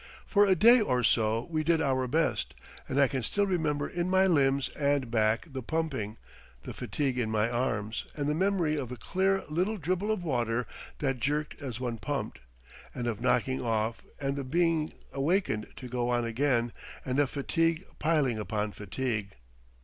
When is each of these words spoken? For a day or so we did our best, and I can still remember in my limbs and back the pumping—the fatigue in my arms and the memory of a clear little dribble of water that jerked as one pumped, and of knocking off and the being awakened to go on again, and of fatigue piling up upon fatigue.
For 0.25 0.47
a 0.47 0.55
day 0.55 0.81
or 0.81 1.03
so 1.03 1.45
we 1.51 1.63
did 1.63 1.79
our 1.79 2.07
best, 2.07 2.55
and 2.89 2.99
I 2.99 3.07
can 3.07 3.21
still 3.21 3.45
remember 3.45 3.87
in 3.87 4.09
my 4.09 4.25
limbs 4.25 4.67
and 4.69 5.11
back 5.11 5.45
the 5.53 5.61
pumping—the 5.61 6.73
fatigue 6.73 7.19
in 7.19 7.29
my 7.29 7.47
arms 7.51 8.05
and 8.15 8.27
the 8.27 8.33
memory 8.33 8.75
of 8.77 8.91
a 8.91 8.97
clear 8.97 9.43
little 9.47 9.77
dribble 9.77 10.09
of 10.09 10.23
water 10.23 10.65
that 10.97 11.19
jerked 11.19 11.61
as 11.61 11.79
one 11.79 11.99
pumped, 11.99 12.39
and 12.95 13.05
of 13.05 13.21
knocking 13.21 13.61
off 13.61 14.01
and 14.19 14.37
the 14.37 14.43
being 14.43 14.91
awakened 15.13 15.67
to 15.75 15.87
go 15.87 16.09
on 16.09 16.25
again, 16.25 16.73
and 17.05 17.19
of 17.19 17.29
fatigue 17.29 17.85
piling 17.99 18.37
up 18.39 18.49
upon 18.51 18.71
fatigue. 18.71 19.35